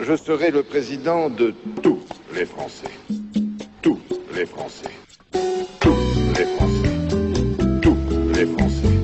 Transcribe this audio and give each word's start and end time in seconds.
je 0.00 0.16
serai 0.16 0.50
le 0.50 0.62
président 0.62 1.30
de 1.30 1.54
tous 1.82 2.00
les 2.34 2.44
Français. 2.44 2.90
Tous 3.82 4.00
les 4.34 4.46
Français. 4.46 4.90
Tous 5.80 5.96
les 6.38 6.44
Français. 6.44 7.80
Tous 7.82 7.96
les 8.34 8.46
Français. 8.46 8.95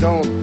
don't 0.00 0.39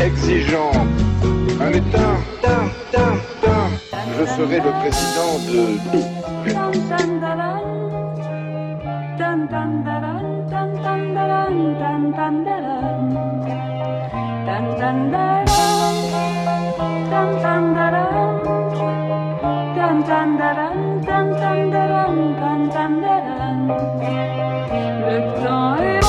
exigeant. 0.00 0.72
Un 1.60 1.72
un. 1.72 2.18
Je 4.18 4.24
serai 4.24 4.56
le 4.56 4.72
président 4.80 5.38
de 5.46 5.58
Le 25.10 25.18
temps 25.42 25.76
est 25.76 26.07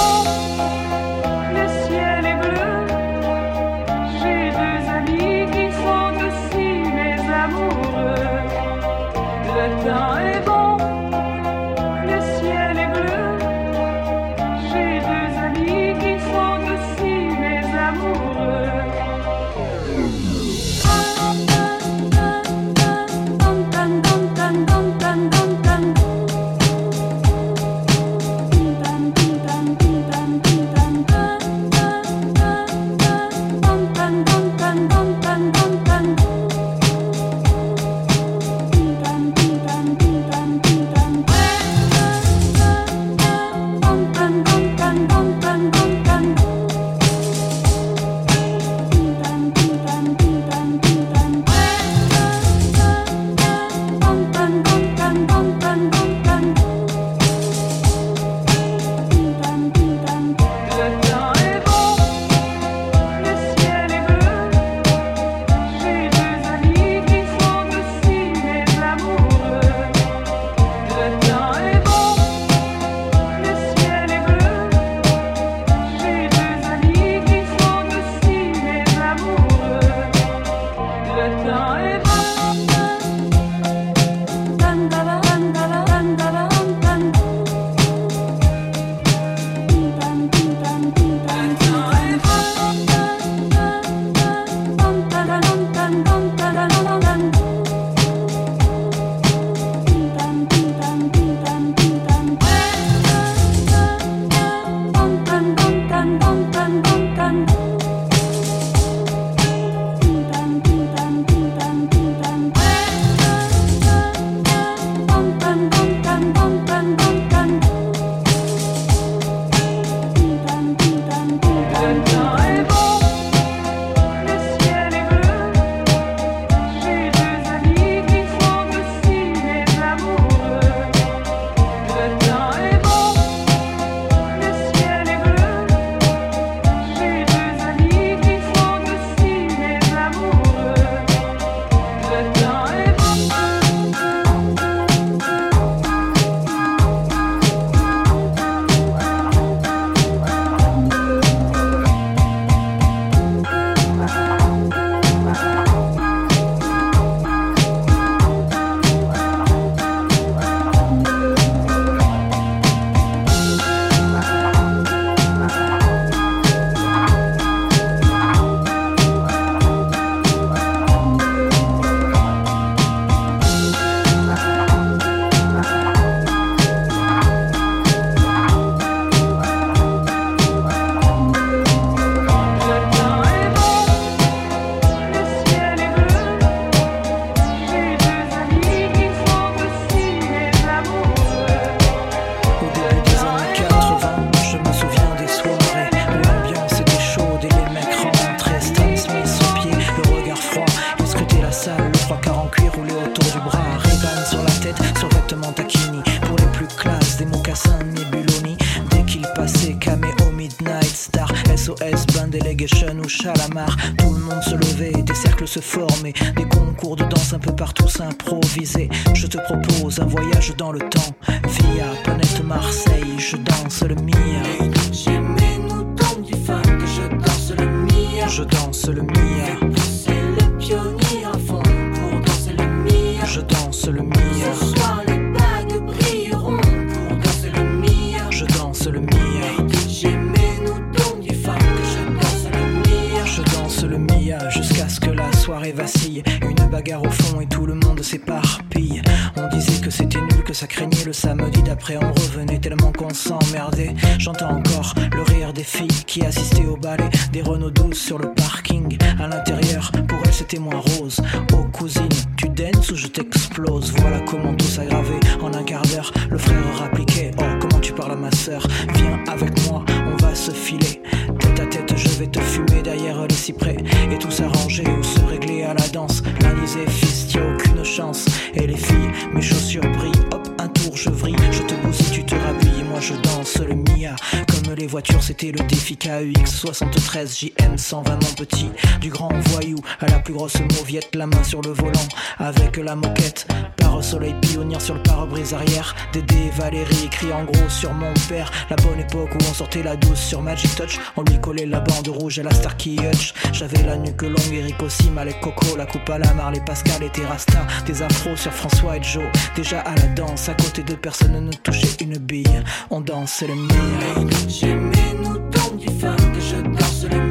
120 287.79 288.11
noms 288.11 288.33
petit, 288.37 288.69
du 288.99 289.09
grand 289.09 289.31
voyou 289.49 289.77
à 289.99 290.07
la 290.07 290.19
plus 290.19 290.33
grosse 290.33 290.59
mauviette, 290.77 291.15
la 291.15 291.25
main 291.25 291.43
sur 291.43 291.61
le 291.61 291.71
volant, 291.71 292.07
avec 292.37 292.77
la 292.77 292.95
moquette, 292.95 293.47
par 293.77 293.95
au 293.95 294.01
soleil 294.01 294.35
pionnière 294.41 294.81
sur 294.81 294.95
le 294.95 295.03
pare-brise 295.03 295.53
arrière, 295.53 295.95
Dédé 296.13 296.51
Valérie 296.57 297.05
écrit 297.05 297.31
en 297.31 297.45
gros 297.45 297.69
sur 297.69 297.93
mon 297.93 298.13
père, 298.27 298.51
la 298.69 298.75
bonne 298.77 298.99
époque 298.99 299.29
où 299.33 299.37
on 299.49 299.53
sortait 299.53 299.83
la 299.83 299.95
douce 299.95 300.19
sur 300.19 300.41
Magic 300.41 300.75
Touch, 300.75 300.99
on 301.15 301.23
lui 301.23 301.39
collait 301.39 301.65
la 301.65 301.79
bande 301.79 302.07
rouge 302.09 302.39
à 302.39 302.43
la 302.43 302.51
Starkey 302.51 302.95
Hutch, 302.95 303.33
j'avais 303.53 303.83
la 303.83 303.95
nuque 303.95 304.21
longue, 304.21 304.53
Eric 304.53 304.81
aussi, 304.83 305.09
Malek 305.09 305.39
Coco, 305.39 305.75
la 305.77 305.85
coupe 305.85 306.09
à 306.09 306.17
la 306.17 306.33
mare, 306.33 306.51
les 306.51 306.61
Pascal, 306.61 307.01
et 307.03 307.09
Terrasta, 307.09 307.65
des 307.85 308.01
afros 308.01 308.35
sur 308.35 308.51
François 308.51 308.97
et 308.97 309.03
Joe, 309.03 309.23
déjà 309.55 309.79
à 309.81 309.95
la 309.95 310.07
danse, 310.07 310.49
à 310.49 310.53
côté 310.53 310.83
de 310.83 310.95
personne 310.95 311.45
ne 311.45 311.53
touchait 311.53 311.97
une 312.01 312.17
bille, 312.17 312.63
on 312.89 313.01
dansait 313.01 313.47
le 313.47 313.55
mire. 313.55 314.27
J'aimais 314.47 315.13
nous 315.23 315.39
donne 315.49 315.77
du 315.77 315.87
fun 315.87 316.15
que 316.15 316.41
je 316.41 316.55
danse 316.61 317.03
le 317.03 317.17
mire 317.17 317.28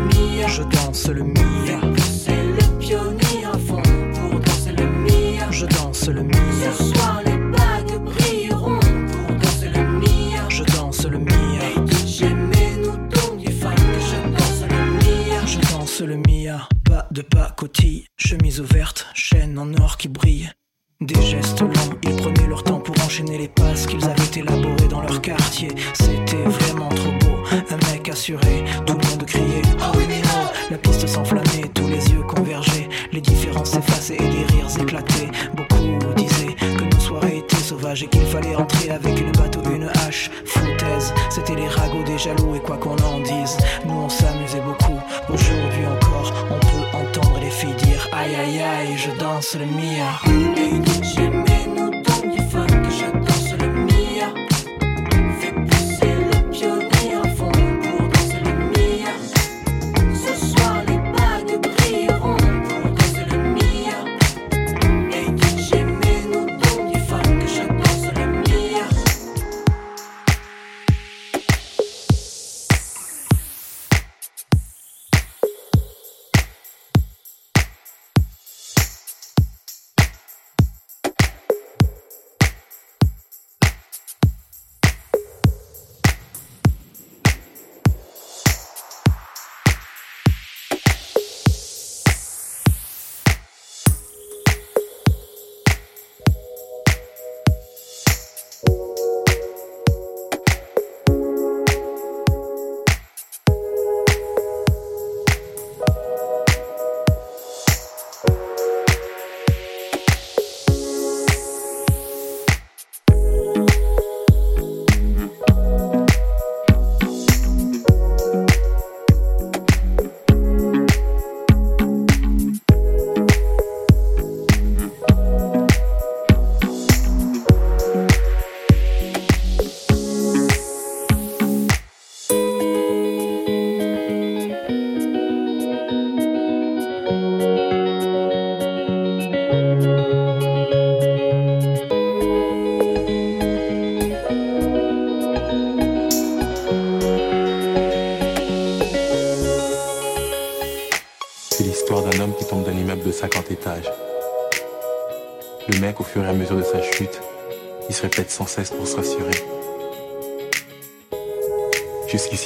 je 0.48 0.62
danse 0.62 1.08
le 1.08 1.22
mire. 1.24 1.97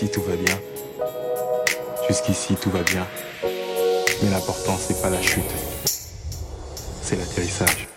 Jusqu'ici, 0.02 0.10
tout 0.10 0.22
va 0.22 0.36
bien. 0.36 0.58
Jusqu'ici, 2.08 2.54
tout 2.56 2.70
va 2.70 2.82
bien. 2.82 3.06
Mais 4.22 4.30
l'important, 4.30 4.76
c'est 4.76 5.00
pas 5.00 5.10
la 5.10 5.22
chute, 5.22 5.44
c'est 7.02 7.16
l'atterrissage. 7.16 7.91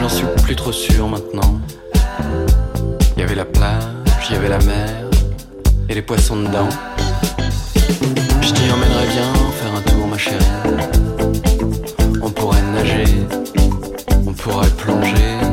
J'en 0.00 0.08
suis 0.08 0.26
plus 0.42 0.56
trop 0.56 0.72
sûr 0.72 1.08
maintenant. 1.08 1.60
Il 3.16 3.20
y 3.20 3.22
avait 3.22 3.34
la 3.34 3.44
plage, 3.44 3.82
il 4.28 4.34
y 4.34 4.36
avait 4.36 4.48
la 4.48 4.58
mer 4.58 4.88
et 5.88 5.94
les 5.94 6.02
poissons 6.02 6.36
dedans. 6.36 6.68
Je 8.40 8.52
t'y 8.52 8.70
emmènerais 8.70 9.06
bien 9.06 9.34
faire 9.58 9.74
un 9.74 9.82
tour, 9.82 10.06
ma 10.06 10.18
chérie. 10.18 10.44
On 12.22 12.30
pourrait 12.30 12.62
nager, 12.74 13.04
on 14.26 14.32
pourrait 14.32 14.70
plonger. 14.70 15.45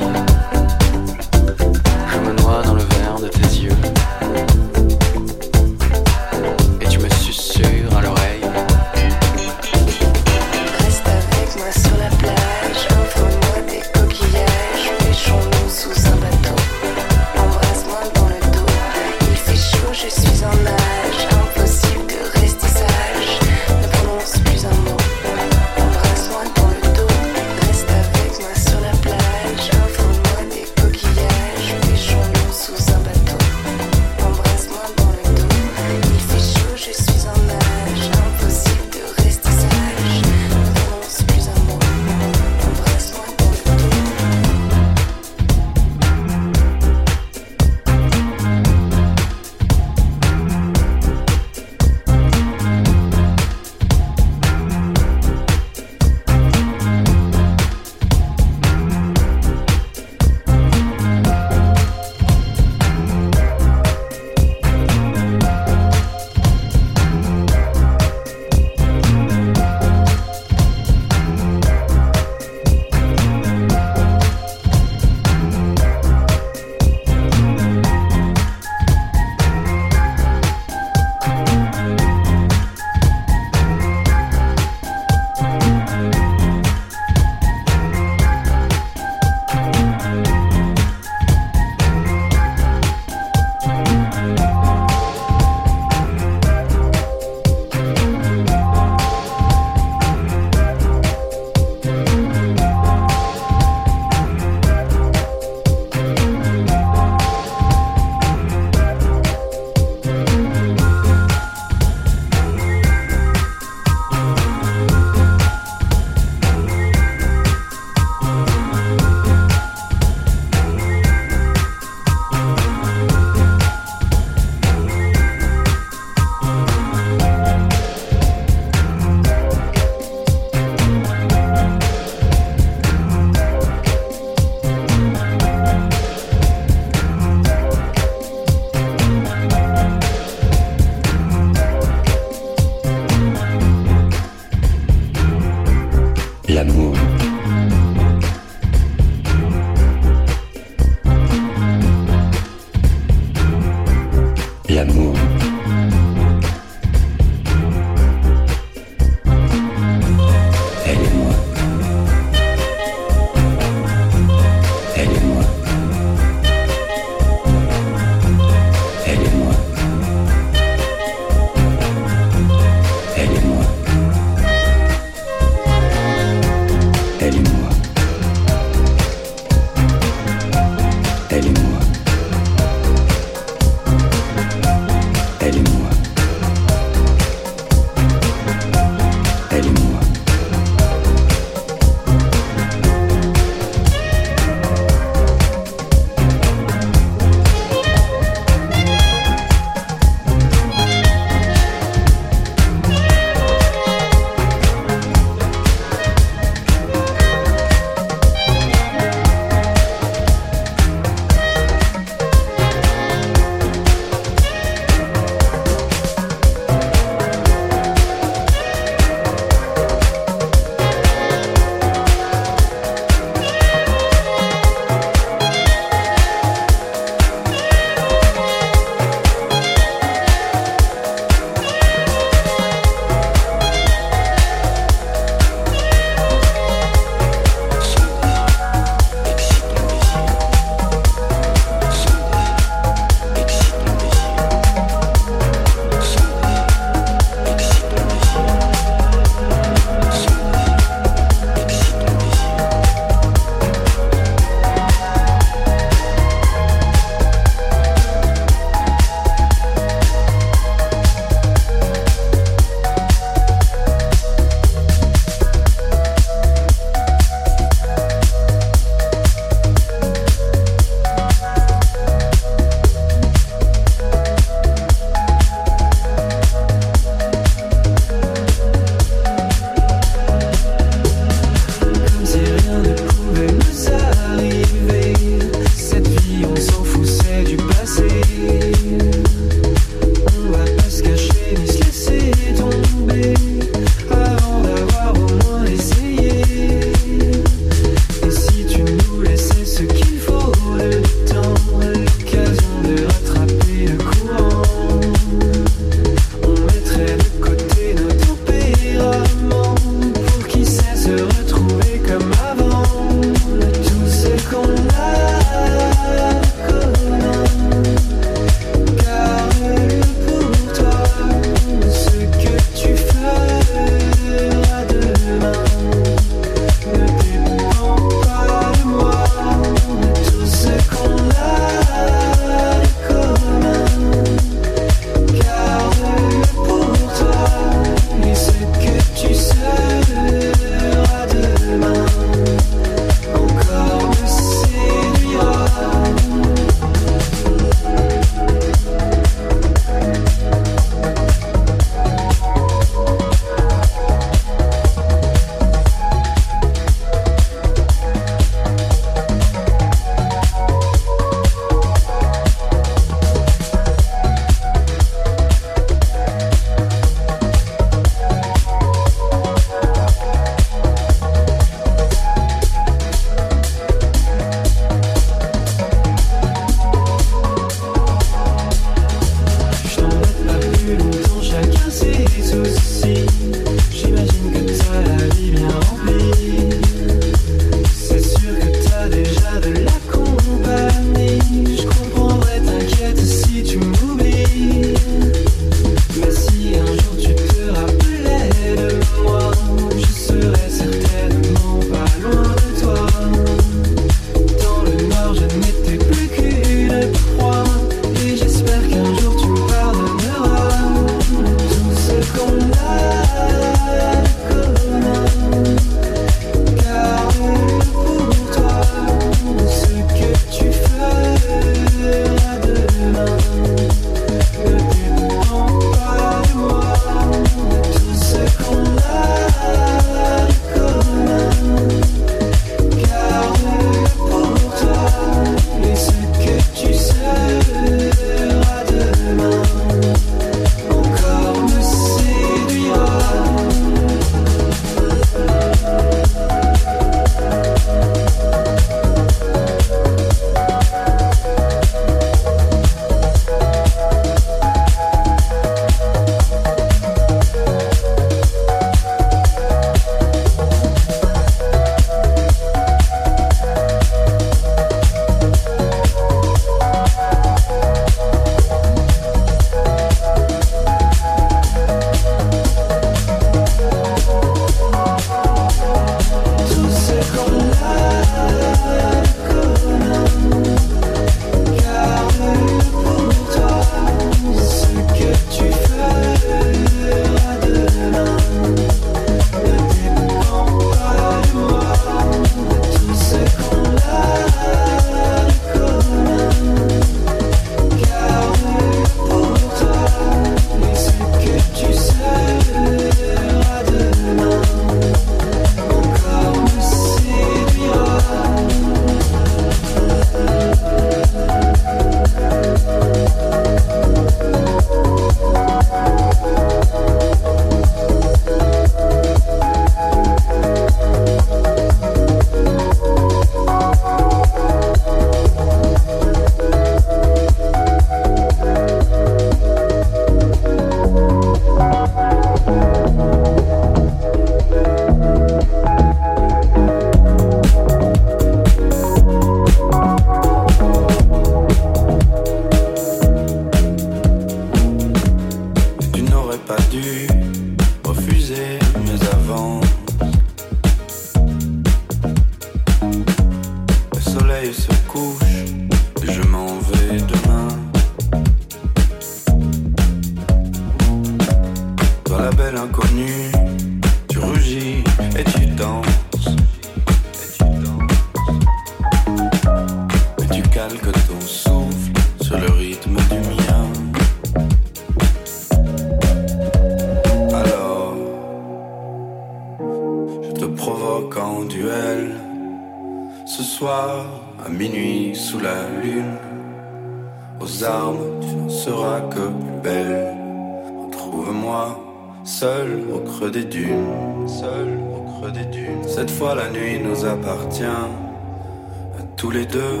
Cette 596.16 596.30
fois 596.30 596.54
la 596.54 596.70
nuit 596.70 596.98
nous 596.98 597.26
appartient 597.26 597.84
à 597.84 599.22
tous 599.36 599.50
les 599.50 599.66
deux 599.66 600.00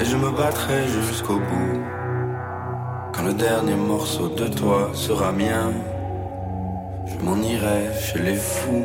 et 0.00 0.04
je 0.04 0.16
me 0.16 0.36
battrai 0.36 0.88
jusqu'au 0.88 1.36
bout. 1.36 1.80
Quand 3.12 3.22
le 3.22 3.32
dernier 3.32 3.76
morceau 3.76 4.28
de 4.28 4.48
toi 4.48 4.90
sera 4.92 5.30
mien, 5.30 5.70
je 7.06 7.24
m'en 7.24 7.36
irai 7.36 7.92
chez 7.96 8.18
les 8.18 8.34
fous. 8.34 8.82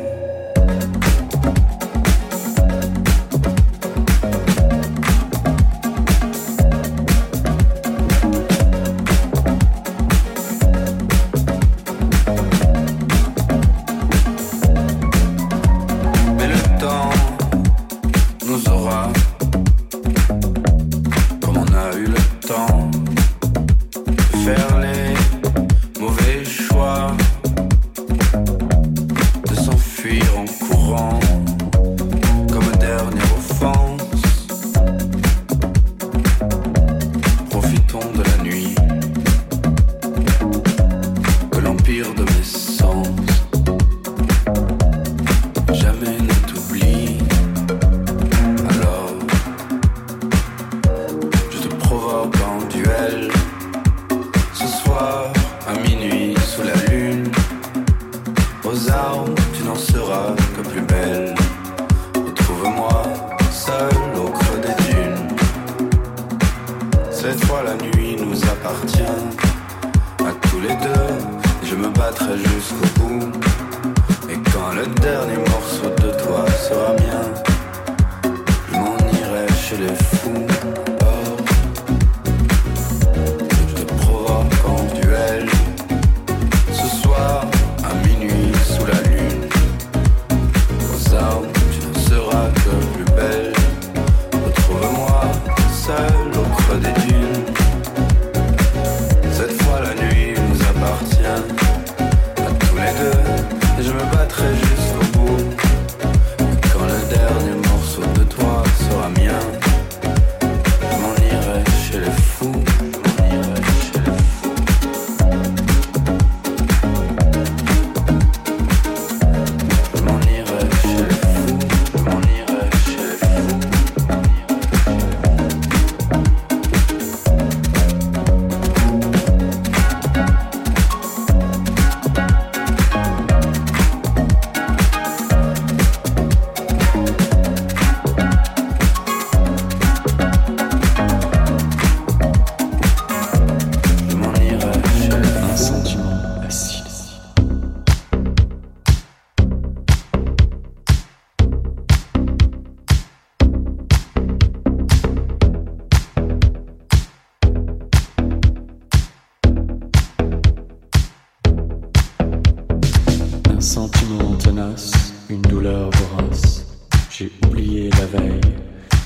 sentiment 163.68 164.34
tenace, 164.38 165.12
une 165.28 165.42
douleur 165.42 165.90
vorace. 165.90 166.64
J'ai 167.10 167.30
oublié 167.44 167.90
la 167.90 168.06
veille, 168.06 168.40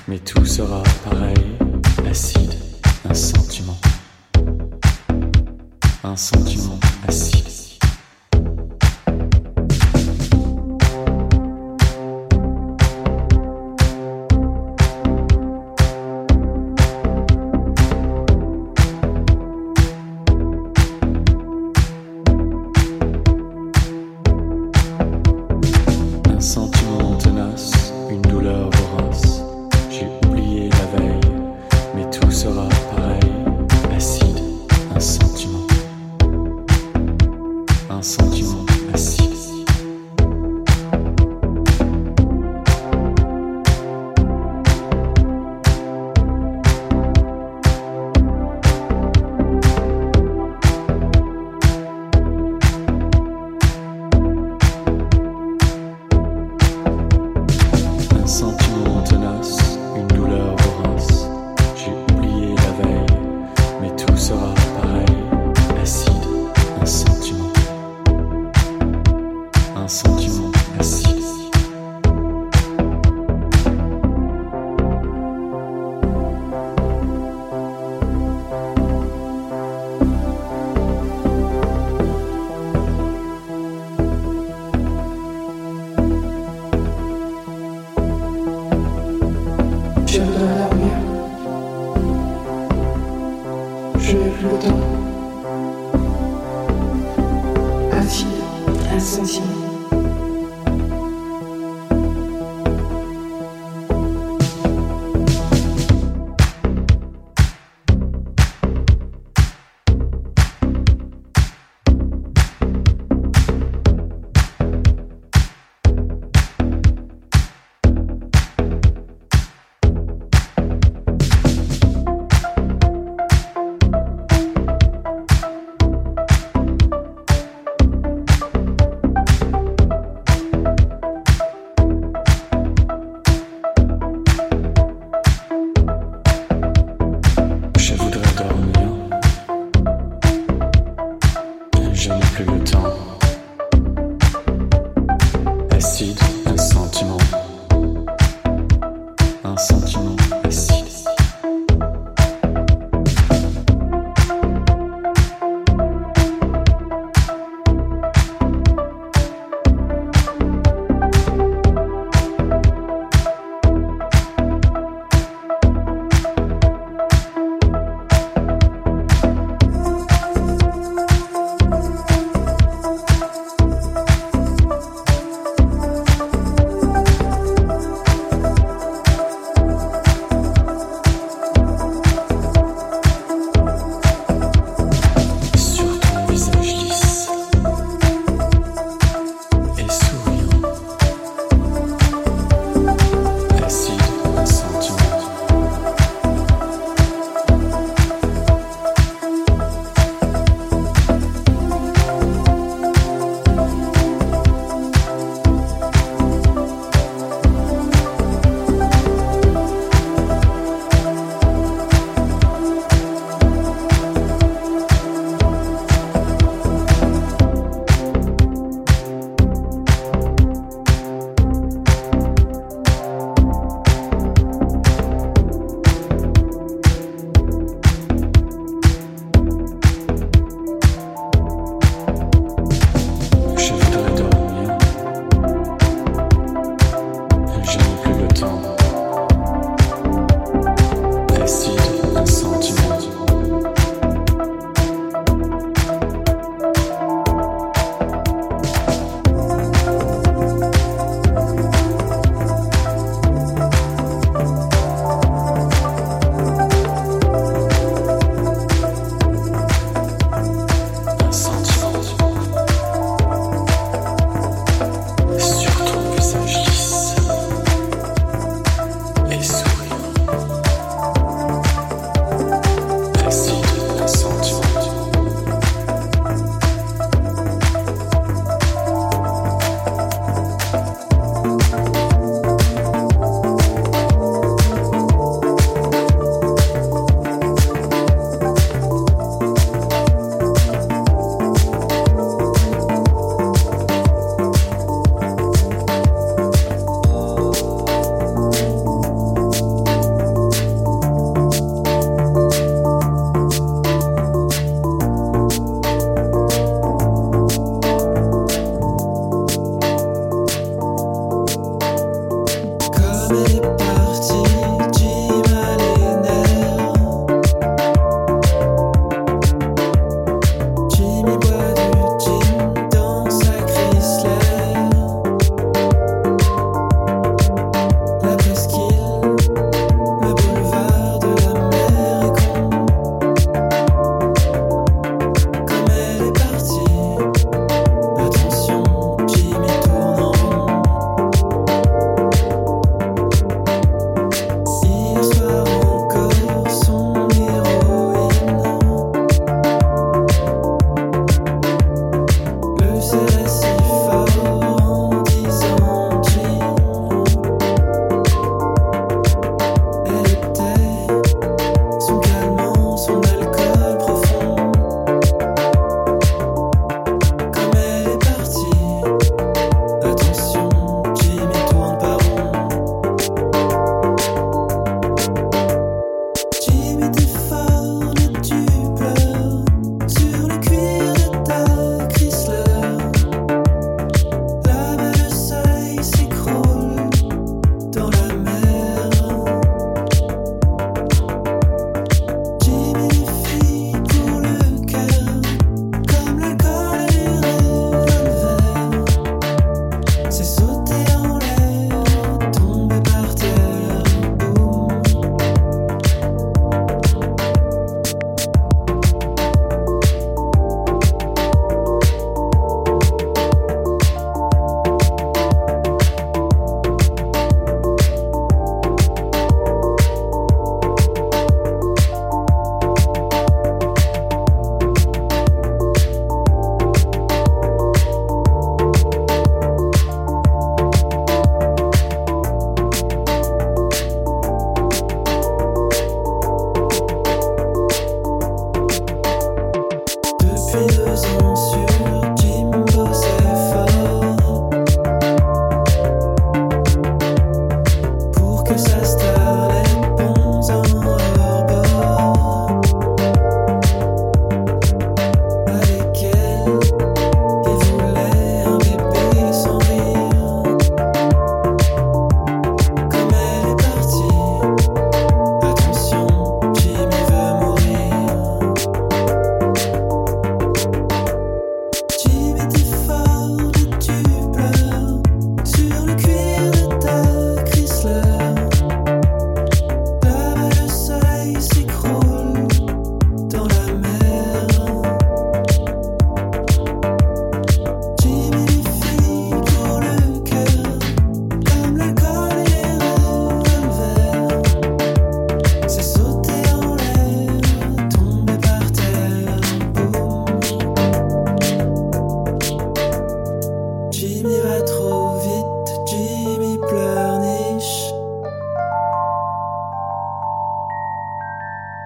mais 0.06 0.18
tout 0.20 0.44
sera 0.44 0.84
pareil. 1.04 1.34
Acide, 2.08 2.54
un 3.08 3.12
sentiment. 3.12 3.76
Un 6.04 6.14
sentiment 6.14 6.78
acide. 7.08 7.61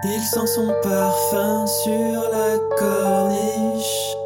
Il 0.05 0.21
sent 0.21 0.47
son 0.47 0.73
parfum 0.83 1.67
sur 1.67 2.23
la 2.31 2.59
corniche. 2.79 4.17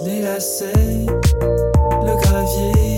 Les 0.00 0.22
lacets, 0.22 1.06
le 2.04 2.16
gravier. 2.22 2.91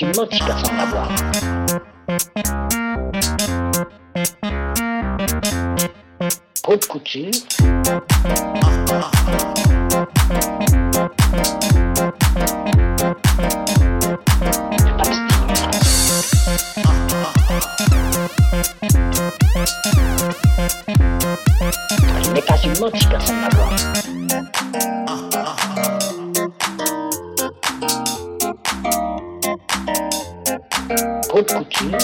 une 0.00 0.08
autre 0.18 0.38
personne 0.46 0.78
à 0.78 0.86
boire. 0.86 1.10
Haute 6.66 6.86
couture. 6.86 7.30
Je 22.22 22.30
n'ai 22.30 22.42
pas 22.42 22.56
une 22.64 22.82
autre 22.82 23.08
personne 23.10 23.44
à 23.44 23.48
boire. 23.50 23.70
haute 31.40 31.54
couture. 31.54 31.96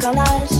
Pas 0.00 0.57